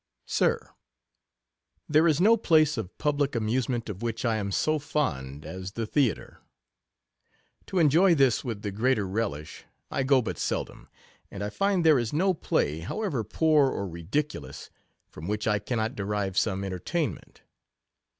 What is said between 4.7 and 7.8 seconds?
fond as the Theatre. To